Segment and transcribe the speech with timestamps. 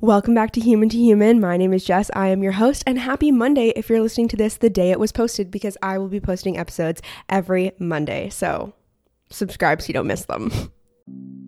[0.00, 1.40] Welcome back to Human to Human.
[1.40, 2.08] My name is Jess.
[2.14, 5.00] I am your host, and happy Monday if you're listening to this the day it
[5.00, 8.28] was posted because I will be posting episodes every Monday.
[8.28, 8.74] So
[9.28, 10.52] subscribe so you don't miss them.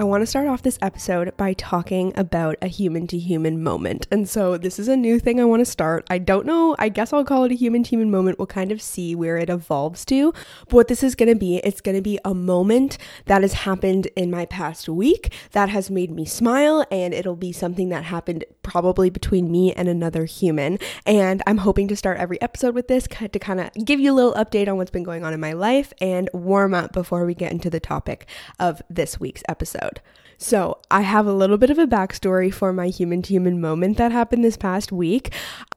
[0.00, 4.06] I want to start off this episode by talking about a human to human moment.
[4.10, 6.06] And so, this is a new thing I want to start.
[6.08, 8.38] I don't know, I guess I'll call it a human to human moment.
[8.38, 10.32] We'll kind of see where it evolves to.
[10.68, 12.96] But what this is going to be, it's going to be a moment
[13.26, 17.52] that has happened in my past week that has made me smile, and it'll be
[17.52, 20.78] something that happened probably between me and another human.
[21.04, 24.14] And I'm hoping to start every episode with this to kind of give you a
[24.14, 27.34] little update on what's been going on in my life and warm up before we
[27.34, 28.26] get into the topic
[28.58, 30.02] of this week's episode episode.
[30.42, 33.98] So, I have a little bit of a backstory for my human to human moment
[33.98, 35.34] that happened this past week.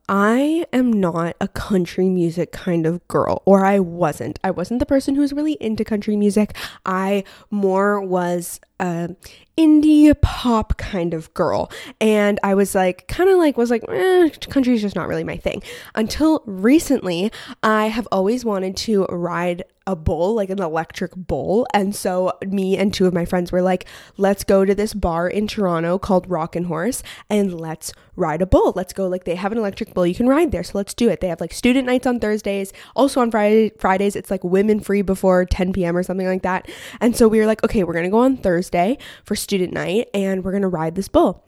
[0.07, 4.39] I am not a country music kind of girl, or I wasn't.
[4.41, 6.55] I wasn't the person who was really into country music.
[6.85, 9.15] I more was a
[9.57, 11.71] indie pop kind of girl.
[12.01, 15.23] And I was like, kind of like, was like, eh, country is just not really
[15.23, 15.61] my thing.
[15.95, 21.67] Until recently, I have always wanted to ride a bull, like an electric bull.
[21.73, 23.85] And so me and two of my friends were like,
[24.17, 28.73] let's go to this bar in Toronto called Rockin' Horse and let's ride a bull.
[28.75, 29.07] Let's go.
[29.07, 30.63] Like they have an electric bull you can ride there.
[30.63, 31.19] So let's do it.
[31.19, 32.71] They have like student nights on Thursdays.
[32.95, 35.97] Also on Friday Fridays, it's like women free before 10 p.m.
[35.97, 36.69] or something like that.
[37.01, 40.43] And so we were like, okay, we're gonna go on Thursday for student night and
[40.43, 41.43] we're gonna ride this bull.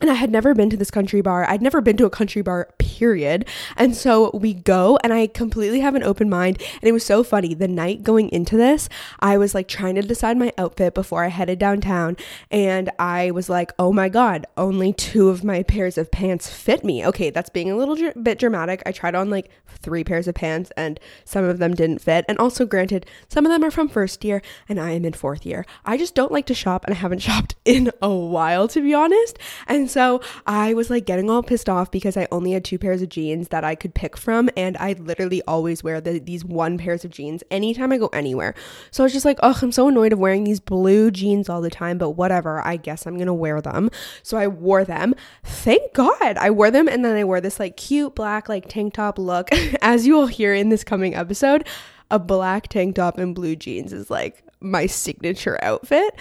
[0.00, 1.44] And I had never been to this country bar.
[1.48, 3.46] I'd never been to a country bar, period.
[3.76, 6.62] And so we go, and I completely have an open mind.
[6.80, 7.52] And it was so funny.
[7.52, 8.88] The night going into this,
[9.18, 12.16] I was like trying to decide my outfit before I headed downtown.
[12.50, 16.84] And I was like, oh my God, only two of my pairs of pants fit
[16.84, 17.04] me.
[17.04, 18.82] Okay, that's being a little dr- bit dramatic.
[18.86, 22.24] I tried on like three pairs of pants, and some of them didn't fit.
[22.28, 25.46] And also, granted, some of them are from first year, and I am in fourth
[25.46, 25.64] year.
[25.84, 28.94] I just don't like to shop, and I haven't shopped in a while, to be
[28.94, 29.38] honest.
[29.66, 32.78] And and so I was like getting all pissed off because I only had two
[32.78, 34.50] pairs of jeans that I could pick from.
[34.54, 38.54] And I literally always wear the, these one pairs of jeans anytime I go anywhere.
[38.90, 41.62] So I was just like, oh, I'm so annoyed of wearing these blue jeans all
[41.62, 42.60] the time, but whatever.
[42.66, 43.90] I guess I'm going to wear them.
[44.22, 45.14] So I wore them.
[45.42, 46.86] Thank God I wore them.
[46.86, 49.48] And then I wore this like cute black, like tank top look.
[49.80, 51.66] As you will hear in this coming episode,
[52.10, 56.14] a black tank top and blue jeans is like my signature outfit.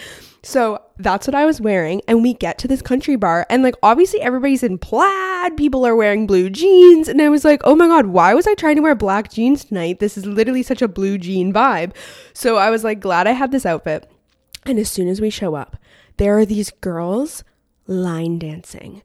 [0.43, 2.01] So that's what I was wearing.
[2.07, 5.95] And we get to this country bar, and like obviously everybody's in plaid, people are
[5.95, 7.07] wearing blue jeans.
[7.07, 9.65] And I was like, oh my God, why was I trying to wear black jeans
[9.65, 9.99] tonight?
[9.99, 11.93] This is literally such a blue jean vibe.
[12.33, 14.09] So I was like, glad I had this outfit.
[14.65, 15.77] And as soon as we show up,
[16.17, 17.43] there are these girls
[17.87, 19.01] line dancing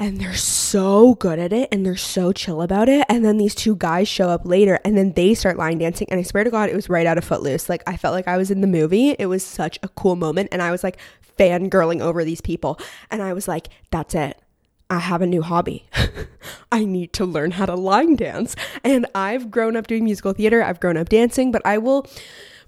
[0.00, 3.04] and they're so good at it and they're so chill about it.
[3.10, 6.08] And then these two guys show up later and then they start line dancing.
[6.10, 7.68] And I swear to God, it was right out of Footloose.
[7.68, 9.10] Like I felt like I was in the movie.
[9.18, 10.48] It was such a cool moment.
[10.52, 10.96] And I was like
[11.38, 12.80] fangirling over these people.
[13.10, 14.40] And I was like, that's it.
[14.88, 15.86] I have a new hobby.
[16.72, 18.56] I need to learn how to line dance.
[18.82, 22.06] And I've grown up doing musical theater, I've grown up dancing, but I will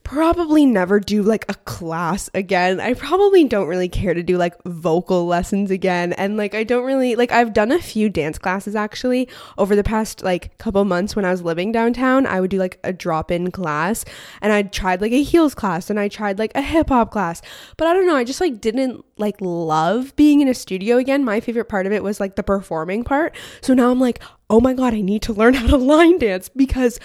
[0.05, 2.81] probably never do like a class again.
[2.81, 6.13] I probably don't really care to do like vocal lessons again.
[6.15, 9.85] And like, I don't really like, I've done a few dance classes actually over the
[9.85, 12.27] past like couple months when I was living downtown.
[12.27, 14.05] I would do like a drop in class
[14.41, 17.43] and I tried like a heels class and I tried like a hip hop class.
[17.77, 21.25] But I don't know, I just like didn't like love being in a studio again.
[21.25, 23.35] My favorite part of it was like the performing part.
[23.61, 24.21] So now I'm like,
[24.51, 27.01] oh my God, I need to learn how to line dance because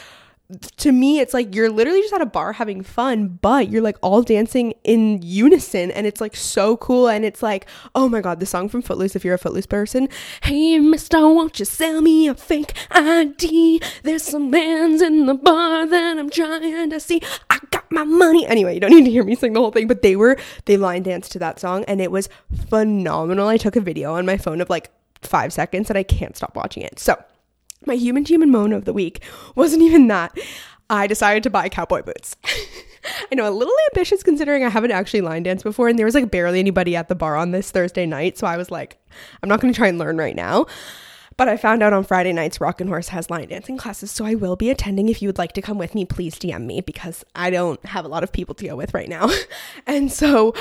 [0.78, 3.98] to me it's like you're literally just at a bar having fun but you're like
[4.02, 7.66] all dancing in unison and it's like so cool and it's like
[7.96, 10.08] oh my god the song from footloose if you're a footloose person.
[10.44, 15.86] Hey mister won't you sell me a fake id there's some bands in the bar
[15.86, 17.22] that i'm trying to see.
[17.50, 18.48] I got my money.
[18.48, 20.78] Anyway you don't need to hear me sing the whole thing but they were they
[20.78, 22.30] line danced to that song and it was
[22.70, 23.50] phenomenal.
[23.50, 24.92] I took a video on my phone of like
[25.22, 27.00] five seconds and i can't stop watching it.
[27.00, 27.22] So
[27.86, 29.24] my human human moan of the week
[29.56, 30.38] wasn't even that.
[30.90, 32.36] I decided to buy cowboy boots.
[33.32, 36.16] I know a little ambitious considering I haven't actually line danced before and there was
[36.16, 38.38] like barely anybody at the bar on this Thursday night.
[38.38, 38.98] So I was like,
[39.42, 40.66] I'm not going to try and learn right now.
[41.38, 44.34] But I found out on Friday nights Rockin' Horse has line dancing classes, so I
[44.34, 45.08] will be attending.
[45.08, 48.06] If you would like to come with me, please DM me because I don't have
[48.06, 49.30] a lot of people to go with right now.
[49.86, 50.56] and so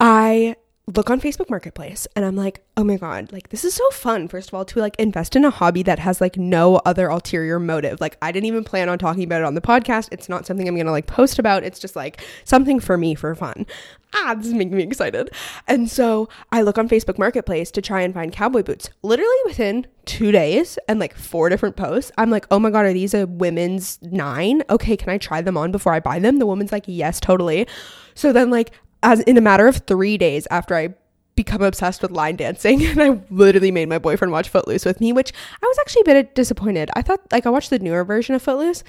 [0.00, 0.56] I
[0.94, 4.28] look on Facebook Marketplace and I'm like, oh my God, like this is so fun.
[4.28, 7.58] First of all, to like invest in a hobby that has like no other ulterior
[7.58, 8.00] motive.
[8.00, 10.08] Like I didn't even plan on talking about it on the podcast.
[10.12, 11.64] It's not something I'm gonna like post about.
[11.64, 13.66] It's just like something for me for fun.
[14.14, 15.30] Ah, this is making me excited.
[15.66, 18.88] And so I look on Facebook Marketplace to try and find cowboy boots.
[19.02, 22.92] Literally within two days and like four different posts, I'm like, oh my God, are
[22.92, 24.62] these a women's nine?
[24.70, 26.38] Okay, can I try them on before I buy them?
[26.38, 27.66] The woman's like, yes, totally.
[28.14, 28.70] So then like
[29.06, 30.94] as in a matter of three days after I
[31.36, 35.12] become obsessed with line dancing and I literally made my boyfriend watch Footloose with me,
[35.12, 35.32] which
[35.62, 36.90] I was actually a bit disappointed.
[36.94, 38.82] I thought like I watched the newer version of Footloose.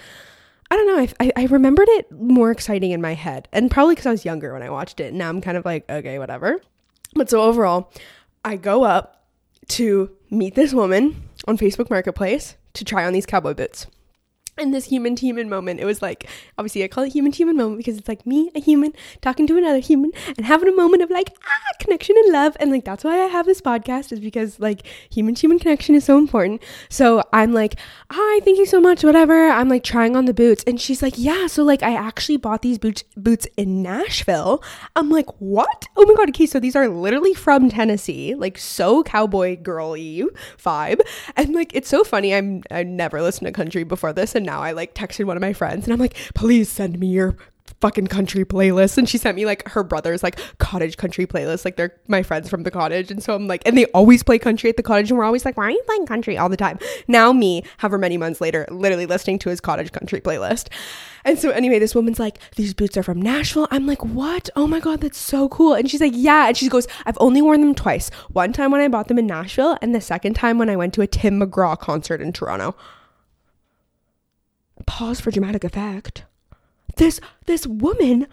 [0.70, 1.08] I don't know.
[1.22, 4.52] I, I, remembered it more exciting in my head, and probably because I was younger
[4.52, 5.14] when I watched it.
[5.14, 6.60] Now I'm kind of like, okay, whatever.
[7.14, 7.90] But so overall,
[8.44, 9.24] I go up
[9.70, 13.88] to meet this woman on Facebook Marketplace to try on these cowboy boots
[14.58, 16.28] in this human to human moment, it was like
[16.58, 19.48] obviously I call it human to human moment because it's like me, a human, talking
[19.48, 22.58] to another human and having a moment of like ah connection and love.
[22.60, 25.96] And like that's why I have this podcast is because like human to human connection
[25.96, 26.62] is so important.
[26.90, 27.76] So I'm like,
[28.12, 29.50] hi, thank you so much, whatever.
[29.50, 30.64] I'm like trying on the boots.
[30.66, 34.64] And she's like, Yeah, so like I actually bought these boots boots in Nashville.
[34.96, 35.88] I'm like, what?
[35.96, 40.26] Oh my god, okay, so these are literally from Tennessee, like so cowboy girly
[40.58, 41.00] vibe.
[41.36, 42.34] And like it's so funny.
[42.34, 45.42] I'm I never listened to country before this and now I like texted one of
[45.42, 47.38] my friends and I'm like, please send me your
[47.82, 48.98] fucking country playlist.
[48.98, 51.66] And she sent me like her brother's like cottage country playlist.
[51.66, 53.12] Like they're my friends from the cottage.
[53.12, 55.46] And so i'm like and they always play country at the cottage and we're always
[55.46, 56.80] like why are you playing country all the time?
[57.08, 60.70] Now me however many months later literally listening to his cottage country playlist.
[61.26, 63.68] And so anyway this woman's like these boots are from nashville.
[63.70, 64.50] I'm like what?
[64.56, 65.74] Oh my god that's so cool.
[65.74, 66.48] And she's like yeah.
[66.48, 68.10] And she goes i've only worn them twice.
[68.30, 70.94] One time when i bought them in nashville and the second time when i went
[70.96, 72.76] to a tim mcgraw concert in toronto
[74.88, 76.24] pause for dramatic effect.
[76.96, 78.26] This this woman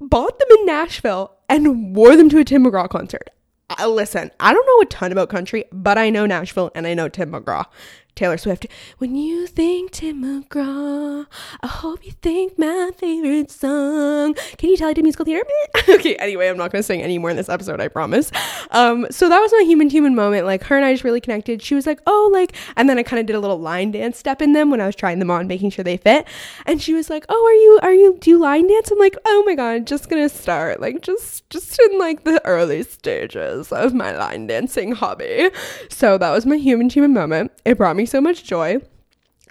[0.00, 3.30] bought them in Nashville and wore them to a Tim McGraw concert.
[3.78, 6.94] Uh, listen, I don't know a ton about country, but I know Nashville and I
[6.94, 7.66] know Tim McGraw.
[8.14, 8.66] Taylor Swift.
[8.98, 11.26] When you think Tim McGraw,
[11.62, 14.34] I hope you think my favorite song.
[14.58, 15.46] Can you tell I did musical theater?
[15.88, 18.30] okay, anyway, I'm not going to sing any more in this episode, I promise.
[18.70, 20.44] Um, so that was my human human moment.
[20.44, 21.62] Like her and I just really connected.
[21.62, 24.18] She was like, oh, like, and then I kind of did a little line dance
[24.18, 26.26] step in them when I was trying them on, making sure they fit.
[26.66, 28.90] And she was like, oh, are you, are you, do you line dance?
[28.90, 30.80] I'm like, oh my God, just going to start.
[30.80, 35.50] Like, just, just in like the early stages of my line dancing hobby.
[35.88, 37.52] So that was my human human moment.
[37.64, 38.78] It brought me me so much joy.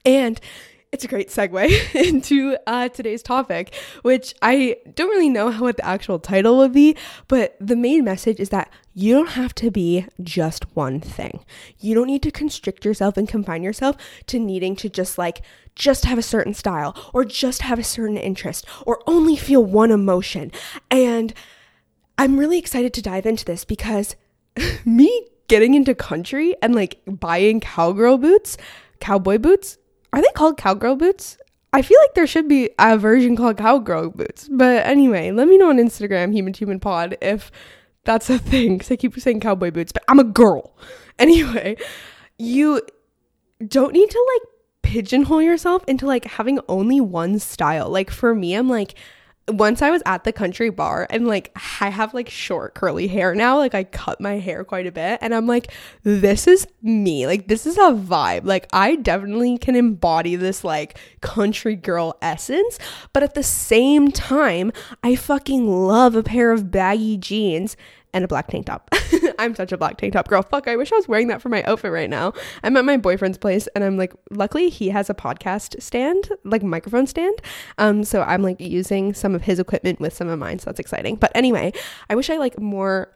[0.05, 0.39] And
[0.91, 5.85] it's a great segue into uh, today's topic, which I don't really know what the
[5.85, 6.97] actual title would be,
[7.29, 11.45] but the main message is that you don't have to be just one thing.
[11.79, 13.95] You don't need to constrict yourself and confine yourself
[14.27, 15.41] to needing to just like
[15.73, 19.91] just have a certain style or just have a certain interest or only feel one
[19.91, 20.51] emotion.
[20.89, 21.33] And
[22.17, 24.17] I'm really excited to dive into this because
[24.85, 28.55] me getting into country and like buying cowgirl boots,
[29.01, 29.77] cowboy boots.
[30.13, 31.37] Are they called cowgirl boots?
[31.73, 34.47] I feel like there should be a version called cowgirl boots.
[34.49, 37.51] But anyway, let me know on Instagram, human human pod, if
[38.05, 38.77] that's a thing.
[38.77, 40.73] Because I keep saying cowboy boots, but I'm a girl.
[41.19, 41.77] Anyway,
[42.39, 42.81] you
[43.67, 44.49] don't need to like
[44.81, 47.89] pigeonhole yourself into like having only one style.
[47.89, 48.95] Like for me, I'm like,
[49.47, 51.51] once I was at the country bar and like
[51.81, 55.19] I have like short curly hair now, like I cut my hair quite a bit
[55.21, 55.71] and I'm like
[56.03, 57.25] this is me.
[57.27, 58.45] Like this is a vibe.
[58.45, 62.77] Like I definitely can embody this like country girl essence,
[63.13, 64.71] but at the same time,
[65.03, 67.75] I fucking love a pair of baggy jeans
[68.13, 68.89] and a black tank top.
[69.39, 70.41] I'm such a black tank top girl.
[70.41, 72.33] Fuck, I wish I was wearing that for my outfit right now.
[72.63, 76.63] I'm at my boyfriend's place and I'm like, luckily he has a podcast stand, like
[76.63, 77.41] microphone stand.
[77.77, 80.59] Um, so I'm like using some of his equipment with some of mine.
[80.59, 81.15] So that's exciting.
[81.15, 81.73] But anyway,
[82.09, 83.13] I wish I like more,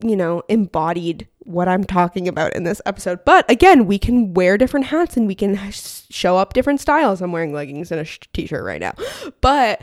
[0.00, 3.24] you know, embodied what I'm talking about in this episode.
[3.24, 7.22] But again, we can wear different hats and we can show up different styles.
[7.22, 8.94] I'm wearing leggings and a sh- t-shirt right now.
[9.40, 9.80] But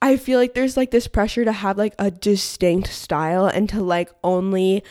[0.00, 3.82] I feel like there's like this pressure to have like a distinct style and to
[3.82, 4.84] like only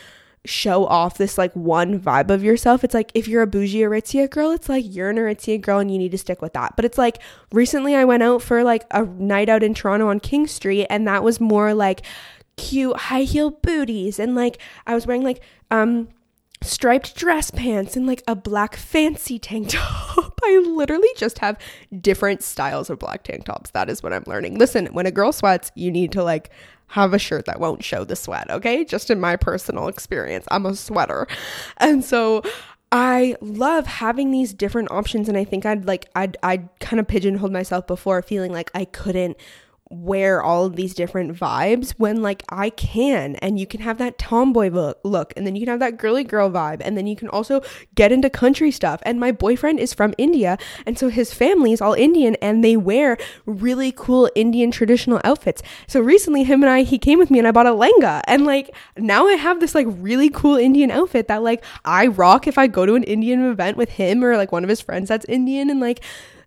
[0.44, 2.84] show off this like one vibe of yourself.
[2.84, 5.90] It's like if you're a bougie Aritzia girl, it's like you're an Aritzia girl and
[5.90, 6.76] you need to stick with that.
[6.76, 7.18] But it's like
[7.52, 11.06] recently I went out for like a night out in Toronto on King Street and
[11.06, 12.02] that was more like
[12.56, 16.08] cute high heel booties and like I was wearing like um
[16.62, 20.24] striped dress pants and like a black fancy tank top.
[20.42, 21.58] I literally just have
[22.00, 23.70] different styles of black tank tops.
[23.70, 24.58] That is what I'm learning.
[24.58, 26.50] Listen, when a girl sweats, you need to like
[26.88, 28.84] have a shirt that won't show the sweat, okay?
[28.84, 31.26] Just in my personal experience, I'm a sweater.
[31.76, 32.42] And so
[32.90, 37.06] I love having these different options and I think I'd like I'd I'd kind of
[37.06, 39.36] pigeonholed myself before feeling like I couldn't
[39.90, 43.36] wear all of these different vibes when like I can.
[43.36, 46.24] And you can have that tomboy look, look and then you can have that girly
[46.24, 47.62] girl vibe and then you can also
[47.94, 49.00] get into country stuff.
[49.04, 52.76] And my boyfriend is from India and so his family is all Indian and they
[52.76, 53.16] wear
[53.46, 55.62] really cool Indian traditional outfits.
[55.86, 58.22] So recently him and I he came with me and I bought a lenga.
[58.24, 62.46] And like now I have this like really cool Indian outfit that like I rock
[62.46, 65.08] if I go to an Indian event with him or like one of his friends
[65.08, 66.00] that's Indian and like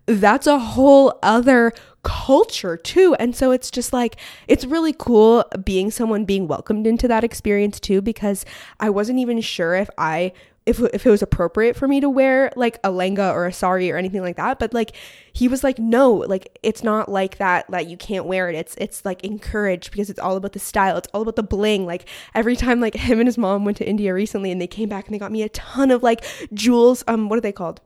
[0.06, 1.72] that's a whole other
[2.02, 3.14] culture too.
[3.18, 4.16] And so it's just like,
[4.48, 8.44] it's really cool being someone being welcomed into that experience too, because
[8.80, 10.32] I wasn't even sure if I.
[10.64, 13.90] If, if it was appropriate for me to wear like a lenga or a sari
[13.90, 14.60] or anything like that.
[14.60, 14.94] But like
[15.32, 18.54] he was like no like it's not like that that you can't wear it.
[18.54, 20.96] It's it's like encouraged because it's all about the style.
[20.96, 21.84] It's all about the bling.
[21.84, 24.88] Like every time like him and his mom went to india recently and they came
[24.88, 27.02] back and they got me a ton of like jewels.
[27.08, 27.80] Um what are they called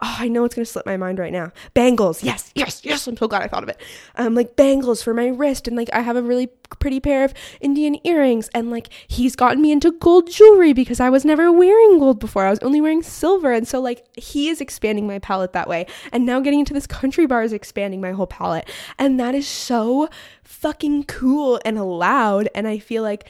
[0.00, 1.52] oh, I know it's gonna slip my mind right now.
[1.74, 3.06] Bangles, yes, yes, yes.
[3.06, 3.80] I'm so glad I thought of it.
[4.16, 7.34] Um, like bangles for my wrist, and like I have a really pretty pair of
[7.60, 11.98] Indian earrings, and like he's gotten me into gold jewelry because I was never wearing
[11.98, 12.46] gold before.
[12.46, 15.86] I was only wearing silver, and so like he is expanding my palette that way,
[16.12, 19.46] and now getting into this country bar is expanding my whole palette, and that is
[19.46, 20.08] so
[20.42, 23.28] fucking cool and allowed, and I feel like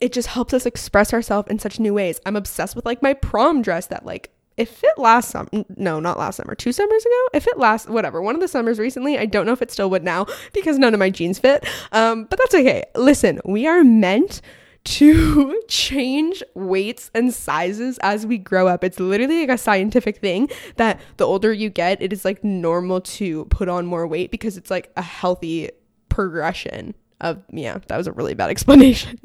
[0.00, 2.20] it just helps us express ourselves in such new ways.
[2.26, 6.18] I'm obsessed with like my prom dress that like if it last summer, no, not
[6.18, 9.26] last summer, two summers ago, if it last, whatever, one of the summers recently, I
[9.26, 11.66] don't know if it still would now because none of my jeans fit.
[11.92, 12.84] Um, but that's okay.
[12.94, 14.40] Listen, we are meant
[14.84, 18.84] to change weights and sizes as we grow up.
[18.84, 23.00] It's literally like a scientific thing that the older you get, it is like normal
[23.00, 25.70] to put on more weight because it's like a healthy
[26.08, 29.18] progression of, yeah, that was a really bad explanation.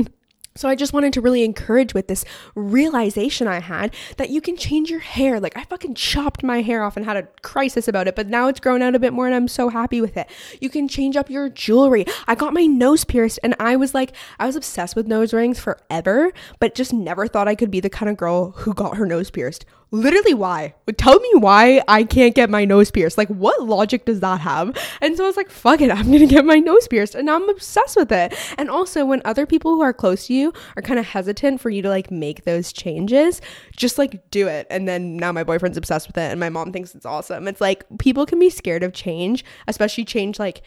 [0.59, 4.57] So I just wanted to really encourage with this realization I had that you can
[4.57, 5.39] change your hair.
[5.39, 8.49] Like I fucking chopped my hair off and had a crisis about it, but now
[8.49, 10.29] it's grown out a bit more and I'm so happy with it.
[10.59, 12.05] You can change up your jewelry.
[12.27, 15.61] I got my nose pierced and I was like I was obsessed with nose rings
[15.61, 19.05] forever, but just never thought I could be the kind of girl who got her
[19.05, 20.73] nose pierced literally why?
[20.97, 23.17] Tell me why i can't get my nose pierced.
[23.17, 24.77] Like what logic does that have?
[25.01, 27.15] And so i was like fuck it i'm gonna get my nose pierced.
[27.15, 28.33] And i'm obsessed with it.
[28.57, 31.69] And also when other people who are close to you are kind of hesitant for
[31.69, 33.41] you to like make those changes
[33.75, 34.67] just like do it.
[34.69, 37.47] And then now my boyfriend's obsessed with it and my mom thinks it's awesome.
[37.47, 40.61] It's like people can be scared of change especially change like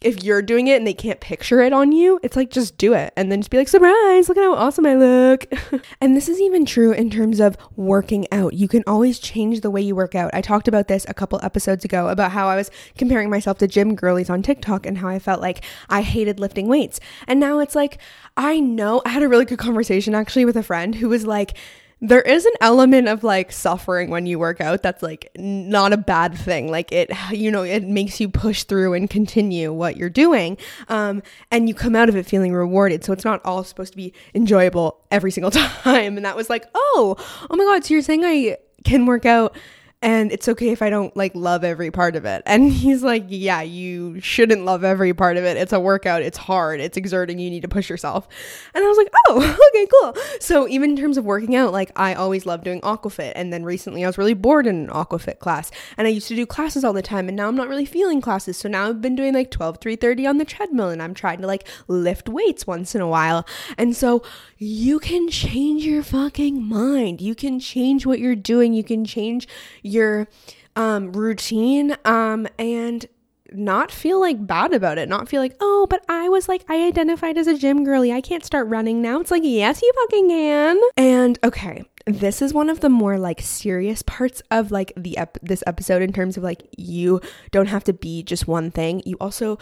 [0.00, 2.92] if you're doing it and they can't picture it on you, it's like just do
[2.92, 5.46] it and then just be like, surprise, look at how awesome I look.
[6.00, 8.52] and this is even true in terms of working out.
[8.52, 10.30] You can always change the way you work out.
[10.34, 13.66] I talked about this a couple episodes ago about how I was comparing myself to
[13.66, 17.00] gym girlies on TikTok and how I felt like I hated lifting weights.
[17.26, 17.98] And now it's like,
[18.36, 21.56] I know I had a really good conversation actually with a friend who was like,
[22.04, 25.96] there is an element of like suffering when you work out that's like not a
[25.96, 26.70] bad thing.
[26.70, 30.58] Like it you know it makes you push through and continue what you're doing
[30.88, 33.04] um, and you come out of it feeling rewarded.
[33.04, 36.16] So it's not all supposed to be enjoyable every single time.
[36.16, 37.16] And that was like oh
[37.50, 39.56] oh my god so you're saying i can work out
[40.04, 42.42] and it's okay if I don't like love every part of it.
[42.44, 45.56] And he's like, Yeah, you shouldn't love every part of it.
[45.56, 48.28] It's a workout, it's hard, it's exerting, you need to push yourself.
[48.74, 50.16] And I was like, Oh, okay, cool.
[50.40, 53.32] So even in terms of working out, like I always loved doing aquafit.
[53.34, 55.70] And then recently I was really bored in an aquafit class.
[55.96, 58.20] And I used to do classes all the time, and now I'm not really feeling
[58.20, 58.58] classes.
[58.58, 61.46] So now I've been doing like 12, 330 on the treadmill, and I'm trying to
[61.46, 63.46] like lift weights once in a while.
[63.78, 64.22] And so
[64.58, 67.22] you can change your fucking mind.
[67.22, 68.74] You can change what you're doing.
[68.74, 69.48] You can change
[69.94, 70.28] your
[70.76, 73.06] um, routine um, and
[73.52, 75.08] not feel like bad about it.
[75.08, 78.12] Not feel like, oh, but I was like, I identified as a gym girly.
[78.12, 79.20] I can't start running now.
[79.20, 80.80] It's like, yes, you fucking can.
[80.96, 85.38] And okay, this is one of the more like serious parts of like the ep-
[85.42, 87.20] this episode in terms of like you
[87.50, 89.02] don't have to be just one thing.
[89.06, 89.58] You also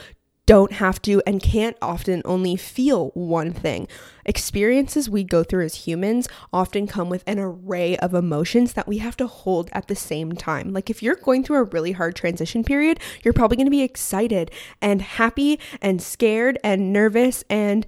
[0.52, 3.88] don't have to and can't often only feel one thing.
[4.26, 8.98] Experiences we go through as humans often come with an array of emotions that we
[8.98, 10.74] have to hold at the same time.
[10.74, 13.80] Like if you're going through a really hard transition period, you're probably going to be
[13.80, 14.50] excited
[14.82, 17.86] and happy and scared and nervous and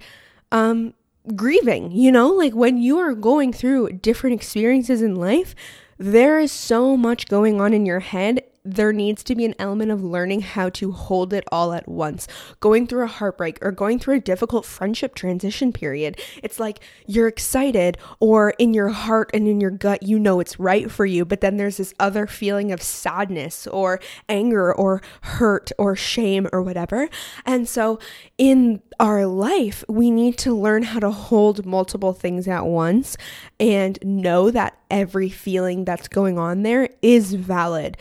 [0.51, 0.95] um
[1.35, 2.29] grieving, you know?
[2.29, 5.53] Like when you are going through different experiences in life,
[5.99, 9.91] there is so much going on in your head there needs to be an element
[9.91, 12.27] of learning how to hold it all at once.
[12.59, 17.27] Going through a heartbreak or going through a difficult friendship transition period, it's like you're
[17.27, 21.23] excited, or in your heart and in your gut, you know it's right for you,
[21.23, 26.61] but then there's this other feeling of sadness or anger or hurt or shame or
[26.61, 27.07] whatever.
[27.45, 27.99] And so
[28.37, 33.17] in our life, we need to learn how to hold multiple things at once
[33.59, 37.97] and know that every feeling that's going on there is valid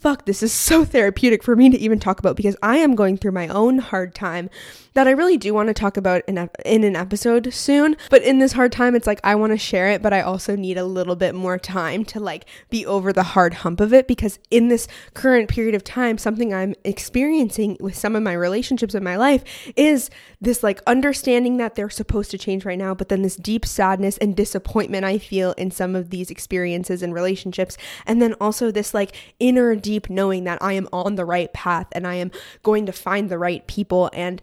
[0.00, 3.18] fuck, this is so therapeutic for me to even talk about because I am going
[3.18, 4.48] through my own hard time
[4.94, 7.96] that I really do want to talk about in, a, in an episode soon.
[8.08, 10.56] But in this hard time, it's like I want to share it, but I also
[10.56, 14.08] need a little bit more time to like be over the hard hump of it
[14.08, 18.94] because in this current period of time, something I'm experiencing with some of my relationships
[18.94, 19.44] in my life
[19.76, 23.66] is this like understanding that they're supposed to change right now, but then this deep
[23.66, 27.76] sadness and disappointment I feel in some of these experiences and relationships.
[28.06, 31.88] And then also this like inner deep knowing that I am on the right path
[31.92, 32.30] and I am
[32.62, 34.10] going to find the right people.
[34.12, 34.40] And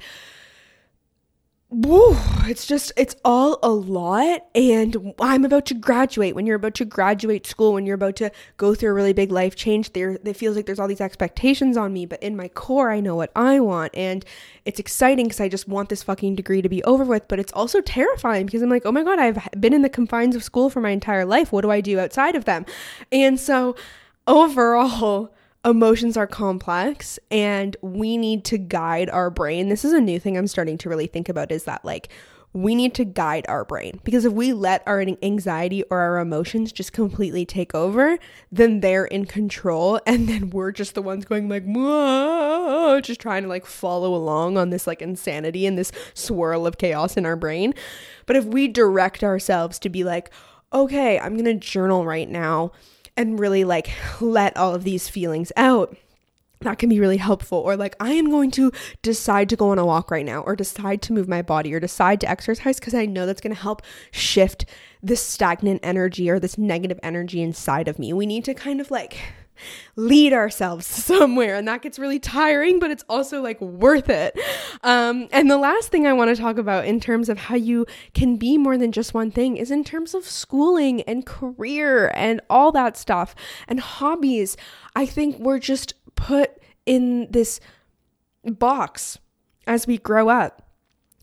[1.69, 4.45] woo, it's just it's all a lot.
[4.55, 6.33] And i'm about to graduate.
[6.33, 9.31] When you're about to graduate school when you're about to go through a really big
[9.31, 12.05] life change there it feels like there's all these expectations on me.
[12.05, 13.93] But in my core i know what i want.
[13.95, 14.23] And
[14.65, 17.27] it's exciting because i just want this fucking degree to be over with.
[17.27, 20.35] But it's also terrifying because i'm like oh my god i've been in the confines
[20.35, 21.51] of school for my entire life.
[21.51, 22.65] What do i do outside of them?
[23.11, 23.75] And so
[24.25, 25.33] overall
[25.67, 29.67] emotions are complex and we need to guide our brain.
[29.67, 32.07] This is a new thing I'm starting to really think about is that like
[32.53, 36.71] we need to guide our brain because if we let our anxiety or our emotions
[36.71, 38.17] just completely take over,
[38.49, 43.43] then they're in control and then we're just the ones going like Whoa, just trying
[43.43, 47.35] to like follow along on this like insanity and this swirl of chaos in our
[47.35, 47.73] brain.
[48.25, 50.31] But if we direct ourselves to be like,
[50.71, 52.71] okay, I'm going to journal right now
[53.17, 53.89] and really like
[54.21, 55.97] let all of these feelings out
[56.61, 57.59] that can be really helpful.
[57.59, 58.71] Or like, I am going to
[59.01, 61.79] decide to go on a walk right now, or decide to move my body, or
[61.79, 63.81] decide to exercise because I know that's going to help
[64.11, 64.65] shift
[65.03, 68.11] this stagnant energy or this negative energy inside of me.
[68.13, 69.19] We need to kind of like
[69.95, 71.55] lead ourselves somewhere.
[71.55, 74.37] And that gets really tiring but it's also like worth it.
[74.83, 77.85] Um, and the last thing i want to talk about in terms of how you
[78.13, 82.41] can be more than just one thing is in terms of schooling and career and
[82.49, 83.35] all that stuff
[83.67, 84.57] and hobbies.
[84.95, 86.51] I think we're just put
[86.85, 87.59] in this
[88.43, 89.19] box
[89.65, 90.66] as we grow up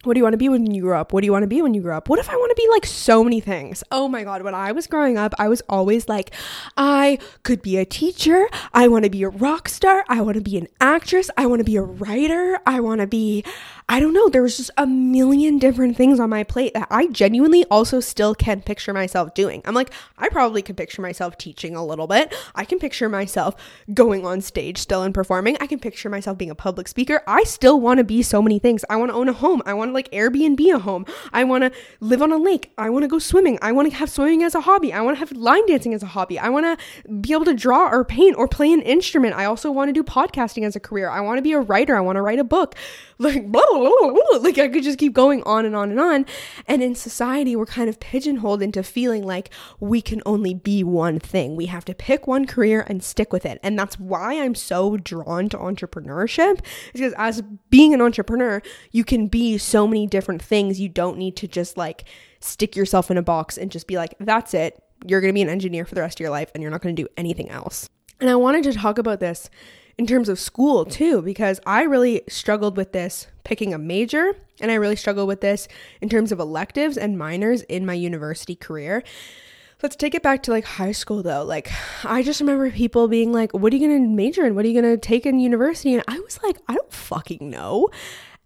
[0.04, 1.12] what do you want to be when you grow up?
[1.12, 2.08] What do you want to be when you grow up?
[2.08, 3.82] What if I want to be like so many things?
[3.90, 4.42] Oh my God.
[4.42, 6.32] When I was growing up, I was always like,
[6.76, 8.46] I could be a teacher.
[8.72, 10.04] I want to be a rock star.
[10.08, 11.30] I want to be an actress.
[11.36, 12.58] I want to be a writer.
[12.66, 13.44] I want to be,
[13.88, 14.28] I don't know.
[14.28, 18.34] There was just a million different things on my plate that I genuinely also still
[18.34, 19.62] can picture myself doing.
[19.64, 22.34] I'm like, I probably could picture myself teaching a little bit.
[22.54, 23.54] I can picture myself
[23.92, 25.56] going on stage still and performing.
[25.60, 27.22] I can picture myself being a public speaker.
[27.26, 28.84] I still want to be so many things.
[28.88, 29.62] I want to own a home.
[29.66, 31.06] I want like Airbnb a home.
[31.32, 32.72] I want to live on a lake.
[32.76, 33.58] I want to go swimming.
[33.62, 34.92] I want to have swimming as a hobby.
[34.92, 36.38] I want to have line dancing as a hobby.
[36.38, 39.34] I want to be able to draw or paint or play an instrument.
[39.34, 41.08] I also want to do podcasting as a career.
[41.08, 41.96] I want to be a writer.
[41.96, 42.74] I want to write a book.
[43.16, 43.62] Like blah,
[44.40, 46.26] like I could just keep going on and on and on.
[46.66, 51.20] And in society, we're kind of pigeonholed into feeling like we can only be one
[51.20, 51.54] thing.
[51.54, 53.60] We have to pick one career and stick with it.
[53.62, 59.28] And that's why I'm so drawn to entrepreneurship, because as being an entrepreneur, you can
[59.28, 60.80] be so many different things.
[60.80, 62.04] You don't need to just like
[62.40, 64.82] stick yourself in a box and just be like, that's it.
[65.06, 66.82] You're going to be an engineer for the rest of your life and you're not
[66.82, 67.88] going to do anything else.
[68.20, 69.50] And I wanted to talk about this
[69.98, 74.70] in terms of school too, because I really struggled with this picking a major, and
[74.70, 75.68] I really struggled with this
[76.00, 79.02] in terms of electives and minors in my university career.
[79.82, 81.44] Let's take it back to like high school though.
[81.44, 81.70] Like,
[82.04, 84.54] I just remember people being like, What are you gonna major in?
[84.54, 85.94] What are you gonna take in university?
[85.94, 87.90] And I was like, I don't fucking know.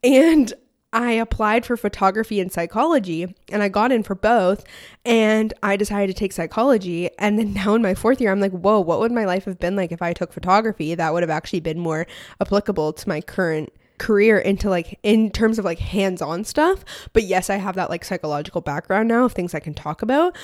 [0.03, 0.53] And
[0.93, 4.65] I applied for photography and psychology and I got in for both
[5.05, 7.11] and I decided to take psychology.
[7.19, 9.59] And then now in my fourth year I'm like whoa what would my life have
[9.59, 10.95] been like if I took photography?
[10.95, 12.07] That would have actually been more
[12.41, 16.85] applicable to my current career into like in terms of like hands-on stuff.
[17.13, 20.37] But yes I have that like psychological background now of things I can talk about.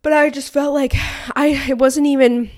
[0.00, 0.94] But I just felt like
[1.36, 2.50] I it wasn't even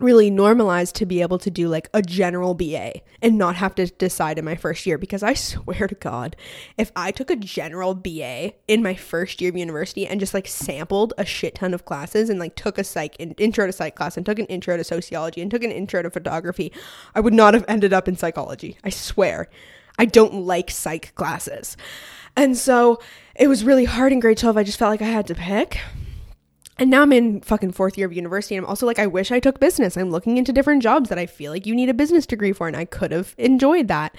[0.00, 3.86] really normalized to be able to do like a general BA and not have to
[3.86, 6.36] decide in my first year because I swear to God,
[6.78, 10.48] if I took a general BA in my first year of university and just like
[10.48, 14.16] sampled a shit ton of classes and like took a psych intro to psych class
[14.16, 16.72] and took an intro to sociology and took an intro to photography,
[17.14, 18.78] I would not have ended up in psychology.
[18.84, 19.48] I swear.
[19.98, 21.76] I don't like psych classes.
[22.36, 23.00] And so
[23.34, 24.56] it was really hard in grade 12.
[24.56, 25.80] I just felt like I had to pick.
[26.80, 28.56] And now I'm in fucking fourth year of university.
[28.56, 29.98] And I'm also like, I wish I took business.
[29.98, 32.66] I'm looking into different jobs that I feel like you need a business degree for.
[32.66, 34.16] And I could have enjoyed that.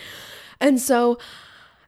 [0.59, 1.17] And so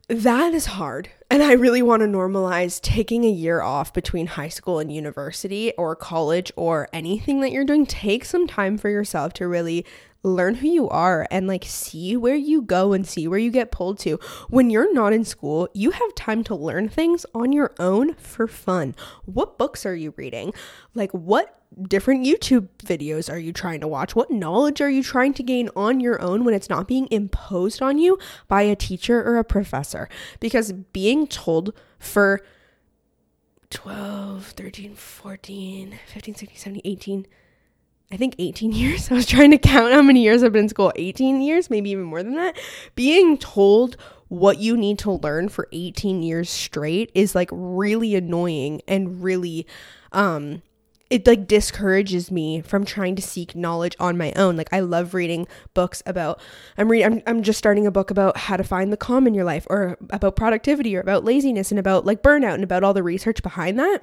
[0.07, 1.09] that is hard.
[1.29, 5.73] And I really want to normalize taking a year off between high school and university
[5.77, 7.85] or college or anything that you're doing.
[7.85, 9.85] Take some time for yourself to really
[10.23, 13.71] learn who you are and like see where you go and see where you get
[13.71, 14.19] pulled to.
[14.49, 18.47] When you're not in school, you have time to learn things on your own for
[18.47, 18.95] fun.
[19.25, 20.53] What books are you reading?
[20.95, 24.15] Like, what different YouTube videos are you trying to watch?
[24.15, 27.81] What knowledge are you trying to gain on your own when it's not being imposed
[27.81, 30.07] on you by a teacher or a professor?
[30.39, 32.41] Because being told for
[33.69, 37.27] 12, 13, 14, 15, 16, 17, 18,
[38.13, 39.11] I think 18 years.
[39.11, 40.93] I was trying to count how many years I've been in school.
[40.95, 42.57] 18 years, maybe even more than that.
[42.95, 43.97] Being told
[44.27, 49.67] what you need to learn for 18 years straight is like really annoying and really
[50.11, 50.63] um
[51.09, 54.55] it like discourages me from trying to seek knowledge on my own.
[54.55, 56.39] Like I love reading books about
[56.77, 59.35] I'm reading I'm, I'm just starting a book about how to find the calm in
[59.35, 62.93] your life or about productivity or about laziness and about like burnout and about all
[62.93, 64.01] the research behind that.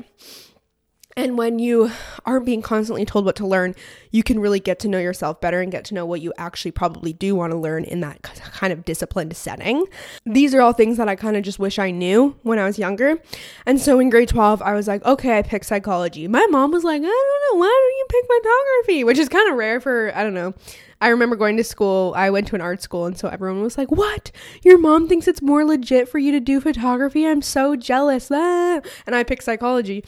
[1.16, 1.90] And when you
[2.24, 3.74] aren't being constantly told what to learn,
[4.10, 6.70] you can really get to know yourself better and get to know what you actually
[6.70, 9.86] probably do want to learn in that kind of disciplined setting.
[10.24, 12.78] These are all things that I kind of just wish I knew when I was
[12.78, 13.18] younger.
[13.66, 16.28] And so in grade 12, I was like, okay, I picked psychology.
[16.28, 19.04] My mom was like, I don't know, why don't you pick photography?
[19.04, 20.54] Which is kind of rare for, I don't know.
[21.02, 23.78] I remember going to school, I went to an art school, and so everyone was
[23.78, 24.30] like, What?
[24.62, 27.26] Your mom thinks it's more legit for you to do photography?
[27.26, 28.30] I'm so jealous.
[28.30, 28.80] Ah.
[29.06, 30.04] And I picked psychology.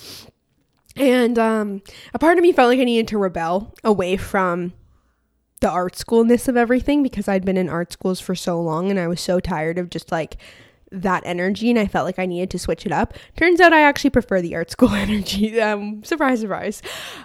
[0.97, 4.73] And um, a part of me felt like I needed to rebel away from
[5.61, 8.99] the art schoolness of everything because I'd been in art schools for so long and
[8.99, 10.37] I was so tired of just like
[10.93, 13.15] that energy and I felt like I needed to switch it up.
[13.37, 15.61] Turns out I actually prefer the art school energy.
[15.61, 16.83] Um, surprise, surprise.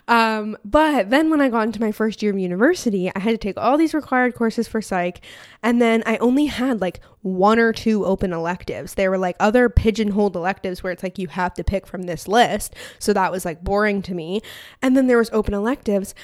[0.08, 3.38] Um, but then when I got into my first year of university, I had to
[3.38, 5.23] take all these required courses for psych.
[5.62, 8.93] And then I only had like one or two open electives.
[8.93, 12.27] There were like other pigeonholed electives where it's like you have to pick from this
[12.27, 12.75] list.
[12.99, 14.41] So that was like boring to me.
[14.82, 16.15] And then there was open electives.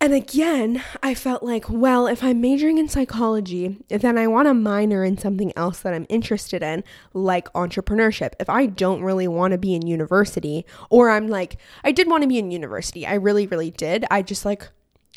[0.00, 4.54] And again, I felt like, well, if I'm majoring in psychology, then I want to
[4.54, 8.32] minor in something else that I'm interested in, like entrepreneurship.
[8.38, 12.22] If I don't really want to be in university, or I'm like, I did want
[12.22, 14.04] to be in university, I really, really did.
[14.10, 14.68] I just like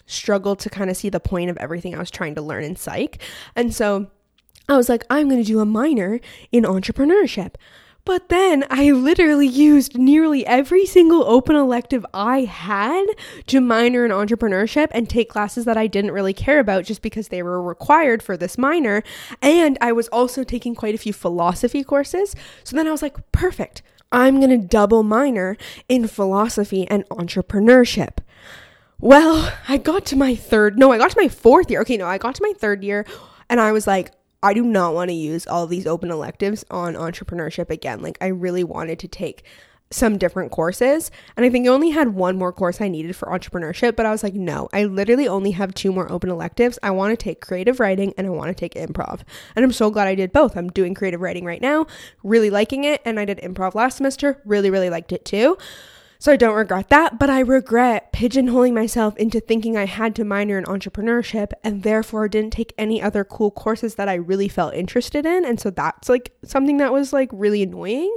[0.06, 2.78] struggled to kind of see the point of everything I was trying to learn in
[2.78, 3.22] psych.
[3.58, 4.08] And so
[4.70, 7.56] I was like, I'm going to do a minor in entrepreneurship.
[8.08, 13.06] But then I literally used nearly every single open elective I had
[13.48, 17.28] to minor in entrepreneurship and take classes that I didn't really care about just because
[17.28, 19.04] they were required for this minor.
[19.42, 22.34] And I was also taking quite a few philosophy courses.
[22.64, 23.82] So then I was like, perfect.
[24.10, 25.58] I'm going to double minor
[25.90, 28.20] in philosophy and entrepreneurship.
[29.02, 31.82] Well, I got to my third, no, I got to my fourth year.
[31.82, 33.06] Okay, no, I got to my third year
[33.50, 34.12] and I was like,
[34.44, 38.02] I do not want to use all these open electives on entrepreneurship again.
[38.02, 39.44] Like, I really wanted to take
[39.90, 41.12] some different courses.
[41.36, 44.12] And I think I only had one more course I needed for entrepreneurship, but I
[44.12, 46.78] was like, no, I literally only have two more open electives.
[46.84, 49.22] I want to take creative writing and I want to take improv.
[49.56, 50.58] And I'm so glad I did both.
[50.58, 51.88] I'm doing creative writing right now,
[52.24, 53.02] really liking it.
[53.06, 55.58] And I did improv last semester, really, really liked it too.
[56.20, 60.26] So I don't regret that, but I regret pigeonholing myself into thinking I had to
[60.26, 64.74] minor in entrepreneurship and therefore didn't take any other cool courses that I really felt
[64.74, 65.46] interested in.
[65.46, 68.16] And so that's like something that was like really annoying.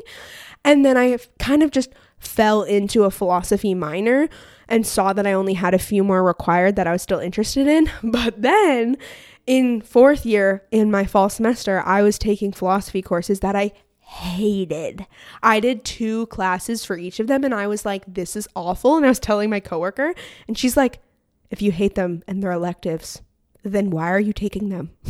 [0.65, 4.29] And then I kind of just fell into a philosophy minor
[4.69, 7.67] and saw that I only had a few more required that I was still interested
[7.67, 7.91] in.
[8.03, 8.97] But then
[9.47, 13.73] in fourth year in my fall semester, I was taking philosophy courses that I
[14.11, 15.07] hated.
[15.41, 18.97] I did two classes for each of them and I was like, this is awful.
[18.97, 20.15] And I was telling my coworker,
[20.49, 20.99] and she's like,
[21.51, 23.23] if you hate them and they're electives,
[23.63, 24.91] then why are you taking them?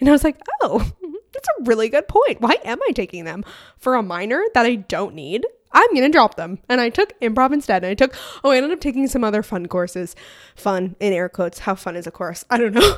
[0.00, 0.78] and I was like, oh,
[1.32, 2.40] that's a really good point.
[2.40, 3.44] Why am I taking them?
[3.76, 5.44] For a minor that I don't need?
[5.72, 6.58] I'm gonna drop them.
[6.70, 7.84] And I took improv instead.
[7.84, 10.16] And I took, oh, I ended up taking some other fun courses.
[10.54, 11.60] Fun in air quotes.
[11.60, 12.44] How fun is a course?
[12.48, 12.96] I don't know.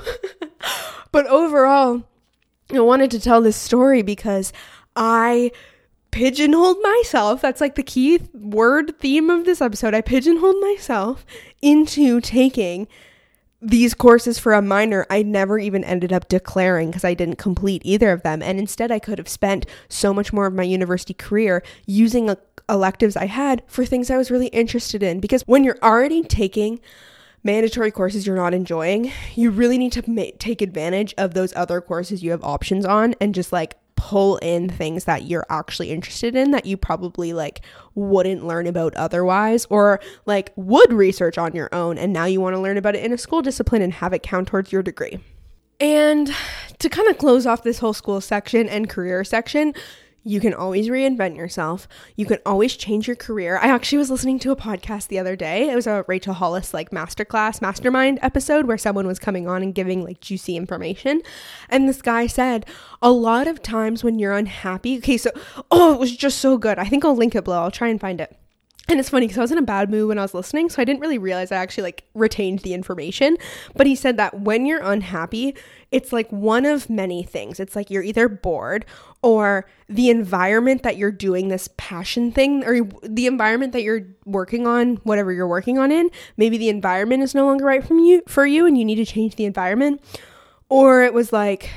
[1.13, 2.05] but overall,
[2.73, 4.53] I wanted to tell this story because
[4.99, 5.53] I
[6.11, 7.41] pigeonholed myself.
[7.41, 9.95] That's like the key word theme of this episode.
[9.95, 11.25] I pigeonholed myself
[11.63, 12.89] into taking
[13.61, 17.83] these courses for a minor I never even ended up declaring because I didn't complete
[17.85, 18.43] either of them.
[18.43, 22.35] And instead, I could have spent so much more of my university career using
[22.69, 25.21] electives I had for things I was really interested in.
[25.21, 26.81] Because when you're already taking
[27.43, 31.81] mandatory courses you're not enjoying, you really need to ma- take advantage of those other
[31.81, 36.37] courses you have options on and just like pull in things that you're actually interested
[36.37, 37.61] in that you probably like
[37.97, 42.55] wouldn't learn about otherwise or like would research on your own and now you want
[42.55, 45.19] to learn about it in a school discipline and have it count towards your degree.
[45.81, 46.33] And
[46.79, 49.75] to kind of close off this whole school section and career section,
[50.29, 51.89] you can always reinvent yourself.
[52.15, 53.59] You can always change your career.
[53.59, 55.71] I actually was listening to a podcast the other day.
[55.71, 59.75] It was a Rachel Hollis like masterclass mastermind episode where someone was coming on and
[59.75, 61.23] giving like juicy information.
[61.71, 62.67] And this guy said,
[63.01, 65.31] a lot of times when you're unhappy, okay, so
[65.71, 66.79] oh, it was just so good.
[66.79, 67.63] I think I'll link it below.
[67.63, 68.37] I'll try and find it.
[68.89, 70.81] And it's funny because I was in a bad mood when I was listening, so
[70.81, 73.37] I didn't really realize I actually like retained the information.
[73.77, 75.55] But he said that when you're unhappy,
[75.91, 77.61] it's like one of many things.
[77.61, 78.87] It's like you're either bored
[79.23, 84.67] or the environment that you're doing this passion thing or the environment that you're working
[84.67, 88.23] on, whatever you're working on in, maybe the environment is no longer right from you
[88.27, 90.03] for you and you need to change the environment.
[90.71, 91.71] Or it was like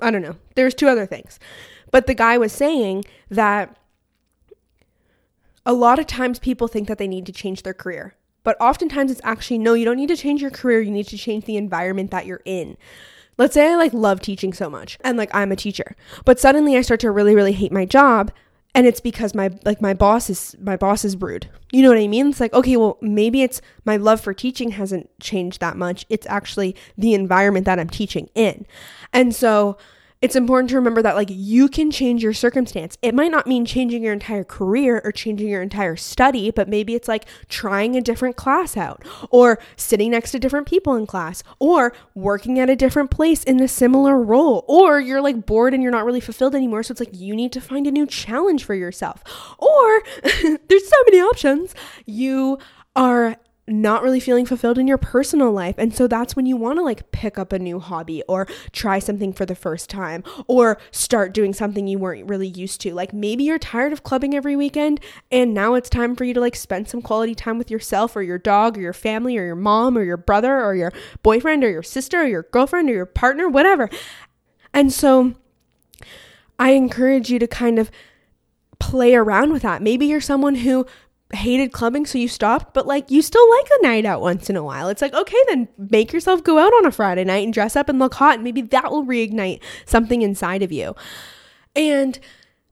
[0.00, 0.36] I don't know.
[0.54, 1.38] There's two other things.
[1.90, 3.76] But the guy was saying that
[5.66, 8.14] a lot of times people think that they need to change their career.
[8.42, 11.18] But oftentimes it's actually no, you don't need to change your career, you need to
[11.18, 12.76] change the environment that you're in.
[13.36, 15.96] Let's say I like love teaching so much and like I'm a teacher.
[16.24, 18.32] But suddenly I start to really really hate my job
[18.74, 21.48] and it's because my like my boss is my boss is rude.
[21.72, 22.28] You know what I mean?
[22.28, 26.06] It's like, okay, well, maybe it's my love for teaching hasn't changed that much.
[26.08, 28.66] It's actually the environment that I'm teaching in.
[29.12, 29.76] And so
[30.22, 32.98] it's important to remember that like you can change your circumstance.
[33.00, 36.94] It might not mean changing your entire career or changing your entire study, but maybe
[36.94, 41.42] it's like trying a different class out or sitting next to different people in class
[41.58, 45.82] or working at a different place in a similar role or you're like bored and
[45.82, 48.64] you're not really fulfilled anymore, so it's like you need to find a new challenge
[48.64, 49.24] for yourself.
[49.58, 51.74] Or there's so many options.
[52.04, 52.58] You
[52.94, 53.36] are
[53.70, 55.76] not really feeling fulfilled in your personal life.
[55.78, 58.98] And so that's when you want to like pick up a new hobby or try
[58.98, 62.92] something for the first time or start doing something you weren't really used to.
[62.92, 66.40] Like maybe you're tired of clubbing every weekend and now it's time for you to
[66.40, 69.56] like spend some quality time with yourself or your dog or your family or your
[69.56, 73.06] mom or your brother or your boyfriend or your sister or your girlfriend or your
[73.06, 73.88] partner, whatever.
[74.74, 75.34] And so
[76.58, 77.90] I encourage you to kind of
[78.78, 79.82] play around with that.
[79.82, 80.86] Maybe you're someone who
[81.32, 84.56] hated clubbing so you stopped but like you still like a night out once in
[84.56, 84.88] a while.
[84.88, 87.88] It's like okay then make yourself go out on a friday night and dress up
[87.88, 90.94] and look hot and maybe that will reignite something inside of you.
[91.76, 92.18] And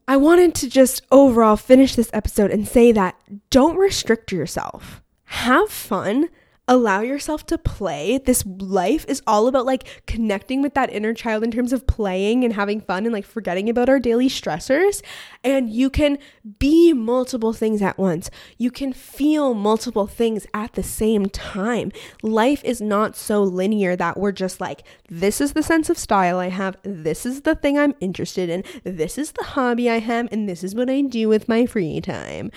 [0.07, 3.15] i wanted to just overall finish this episode and say that
[3.51, 5.03] don't restrict yourself.
[5.25, 6.29] Have fun
[6.69, 8.19] allow yourself to play.
[8.19, 12.45] This life is all about like connecting with that inner child in terms of playing
[12.45, 15.03] and having fun and like forgetting about our daily stressors.
[15.43, 16.19] And you can
[16.59, 18.31] be multiple things at once.
[18.59, 21.91] You can feel multiple things at the same time.
[22.23, 26.39] Life is not so linear that we're just like, this is the sense of style
[26.39, 30.29] I have, this is the thing I'm interested in, this is the hobby I have,
[30.31, 32.51] and this is what I do with my free time.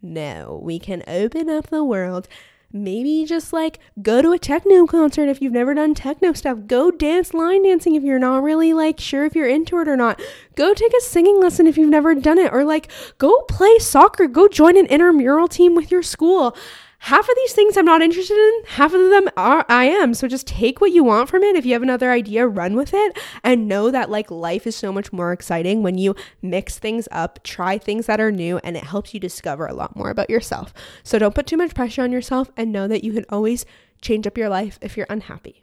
[0.00, 2.28] No, we can open up the world
[2.72, 6.58] maybe just like go to a techno concert if you've never done techno stuff.
[6.66, 9.96] Go dance line dancing if you're not really like sure if you're into it or
[9.96, 10.20] not.
[10.54, 14.26] Go take a singing lesson if you've never done it or like go play soccer.
[14.26, 16.56] Go join an intramural team with your school
[16.98, 20.14] half of these things I'm not interested in, half of them are I am.
[20.14, 21.56] So just take what you want from it.
[21.56, 24.92] If you have another idea, run with it and know that like life is so
[24.92, 28.84] much more exciting when you mix things up, try things that are new and it
[28.84, 30.72] helps you discover a lot more about yourself.
[31.02, 33.66] So don't put too much pressure on yourself and know that you can always
[34.00, 35.62] change up your life if you're unhappy.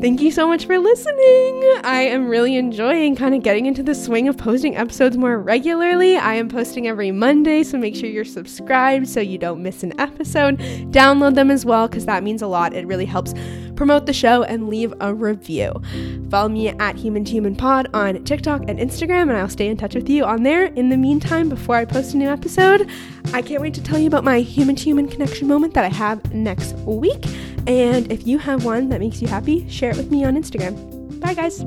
[0.00, 1.62] Thank you so much for listening.
[1.82, 6.16] I am really enjoying kind of getting into the swing of posting episodes more regularly.
[6.16, 9.98] I am posting every Monday, so make sure you're subscribed so you don't miss an
[10.00, 10.58] episode.
[10.92, 12.72] Download them as well because that means a lot.
[12.72, 13.34] It really helps
[13.74, 15.72] promote the show and leave a review.
[16.30, 19.76] Follow me at Human to Human Pod on TikTok and Instagram, and I'll stay in
[19.76, 20.66] touch with you on there.
[20.66, 22.88] In the meantime, before I post a new episode,
[23.32, 25.88] I can't wait to tell you about my human to human connection moment that I
[25.88, 27.24] have next week.
[27.66, 31.20] And if you have one that makes you happy, share it with me on Instagram.
[31.20, 31.64] Bye, guys.